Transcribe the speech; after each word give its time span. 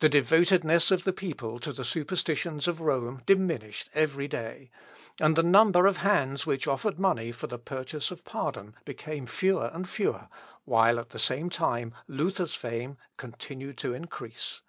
The 0.00 0.08
devotedness 0.08 0.90
of 0.90 1.04
the 1.04 1.12
people 1.12 1.58
to 1.60 1.70
the 1.74 1.84
superstitions 1.84 2.66
of 2.66 2.80
Rome 2.80 3.20
diminished 3.26 3.90
every 3.92 4.26
day, 4.26 4.70
and 5.20 5.36
the 5.36 5.42
number 5.42 5.84
of 5.84 5.98
hands 5.98 6.46
which 6.46 6.66
offered 6.66 6.98
money 6.98 7.30
for 7.30 7.46
the 7.46 7.58
purchase 7.58 8.10
of 8.10 8.24
pardon 8.24 8.74
became 8.86 9.26
fewer 9.26 9.66
and 9.74 9.86
fewer, 9.86 10.28
while 10.64 10.98
at 10.98 11.10
the 11.10 11.18
same 11.18 11.50
time 11.50 11.94
Luther's 12.08 12.54
fame 12.54 12.96
continued 13.18 13.76
to 13.76 13.92
increase. 13.92 14.62